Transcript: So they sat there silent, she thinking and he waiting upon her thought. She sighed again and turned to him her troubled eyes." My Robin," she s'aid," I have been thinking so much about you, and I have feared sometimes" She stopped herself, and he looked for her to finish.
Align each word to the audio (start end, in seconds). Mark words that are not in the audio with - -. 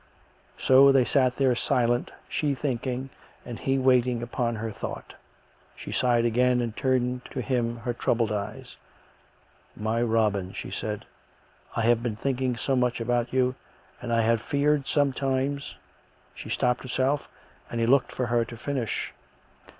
So 0.57 0.91
they 0.91 1.05
sat 1.05 1.35
there 1.35 1.53
silent, 1.53 2.09
she 2.27 2.55
thinking 2.55 3.11
and 3.45 3.59
he 3.59 3.77
waiting 3.77 4.23
upon 4.23 4.55
her 4.55 4.71
thought. 4.71 5.13
She 5.75 5.91
sighed 5.91 6.25
again 6.25 6.59
and 6.59 6.75
turned 6.75 7.23
to 7.25 7.39
him 7.39 7.77
her 7.77 7.93
troubled 7.93 8.31
eyes." 8.31 8.77
My 9.87 10.01
Robin," 10.01 10.53
she 10.53 10.71
s'aid," 10.71 11.05
I 11.77 11.81
have 11.81 12.01
been 12.01 12.15
thinking 12.15 12.57
so 12.57 12.75
much 12.75 12.99
about 12.99 13.31
you, 13.31 13.53
and 14.01 14.11
I 14.11 14.21
have 14.21 14.41
feared 14.41 14.87
sometimes" 14.87 15.75
She 16.33 16.49
stopped 16.49 16.81
herself, 16.81 17.29
and 17.69 17.79
he 17.79 17.85
looked 17.85 18.11
for 18.11 18.25
her 18.25 18.43
to 18.43 18.57
finish. 18.57 19.13